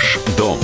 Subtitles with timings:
[0.00, 0.58] Ваш дом.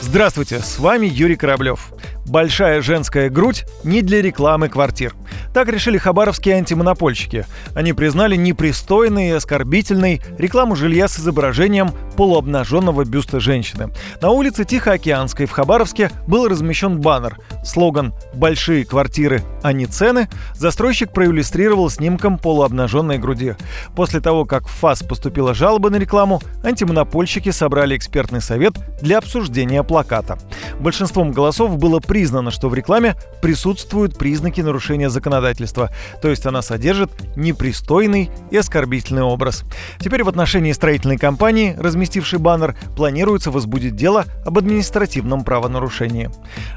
[0.00, 1.92] Здравствуйте, с вами Юрий Кораблев.
[2.30, 5.16] Большая женская грудь не для рекламы квартир.
[5.52, 7.44] Так решили хабаровские антимонопольщики.
[7.74, 13.92] Они признали непристойной и оскорбительной рекламу жилья с изображением полуобнаженного бюста женщины.
[14.22, 17.36] На улице Тихоокеанской в Хабаровске был размещен баннер.
[17.64, 23.56] Слоган «Большие квартиры, а не цены» застройщик проиллюстрировал снимком полуобнаженной груди.
[23.96, 29.82] После того, как в ФАС поступила жалоба на рекламу, антимонопольщики собрали экспертный совет для обсуждения
[29.82, 30.38] плаката.
[30.80, 35.90] Большинством голосов было признано, что в рекламе присутствуют признаки нарушения законодательства,
[36.22, 39.64] то есть она содержит непристойный и оскорбительный образ.
[39.98, 46.30] Теперь в отношении строительной компании, разместившей баннер, планируется возбудить дело об административном правонарушении.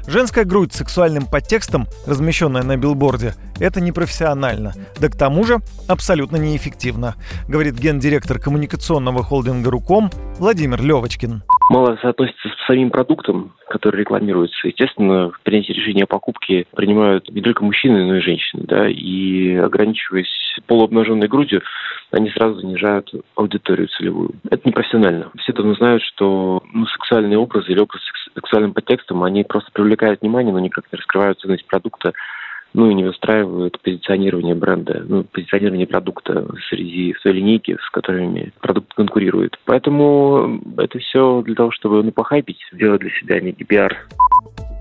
[0.06, 6.36] Женская грудь с сексуальным подтекстом, размещенная на билборде, это непрофессионально, да к тому же абсолютно
[6.36, 7.14] неэффективно,
[7.48, 14.68] говорит гендиректор коммуникационного холдинга «Руком» Владимир Левочкин мало соотносится с самим продуктом, который рекламируется.
[14.68, 18.64] Естественно, в принятии решения о покупке принимают не только мужчины, но и женщины.
[18.66, 21.62] Да, и ограничиваясь полуобнаженной грудью,
[22.10, 24.32] они сразу занижают аудиторию целевую.
[24.50, 25.30] Это непрофессионально.
[25.38, 30.20] Все давно знают, что ну, сексуальные образы или образы с сексуальным подтекстом, они просто привлекают
[30.20, 32.12] внимание, но никак не раскрывают ценность продукта
[32.74, 38.92] ну и не выстраивают позиционирование бренда, ну, позиционирование продукта среди своей линейки, с которыми продукт
[38.94, 39.58] конкурирует.
[39.64, 43.96] Поэтому это все для того, чтобы ну, похайпить, сделать для себя некий пиар.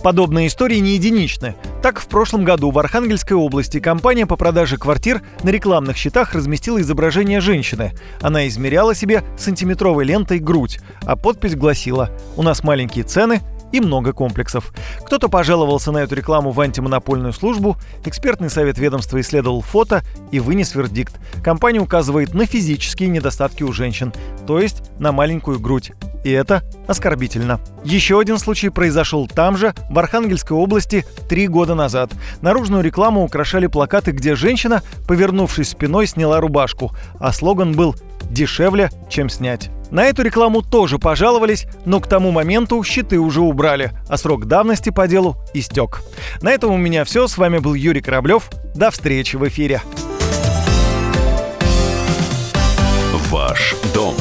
[0.03, 1.55] Подобные истории не единичны.
[1.81, 6.81] Так, в прошлом году в Архангельской области компания по продаже квартир на рекламных счетах разместила
[6.81, 7.91] изображение женщины.
[8.21, 13.39] Она измеряла себе сантиметровой лентой грудь, а подпись гласила «У нас маленькие цены,
[13.73, 14.71] и много комплексов.
[15.05, 20.75] Кто-то пожаловался на эту рекламу в антимонопольную службу, экспертный совет ведомства исследовал фото и вынес
[20.75, 21.15] вердикт.
[21.43, 24.13] Компания указывает на физические недостатки у женщин,
[24.47, 25.91] то есть на маленькую грудь.
[26.23, 27.59] И это оскорбительно.
[27.83, 32.11] Еще один случай произошел там же, в Архангельской области, три года назад.
[32.41, 37.95] Наружную рекламу украшали плакаты, где женщина, повернувшись спиной, сняла рубашку, а слоган был
[38.29, 39.69] «дешевле, чем снять».
[39.93, 44.89] На эту рекламу тоже пожаловались, но к тому моменту щиты уже убрали, а срок давности
[44.89, 46.01] по делу истек.
[46.41, 47.27] На этом у меня все.
[47.27, 48.49] С вами был Юрий Кораблев.
[48.73, 49.83] До встречи в эфире.
[53.29, 54.15] Ваш дом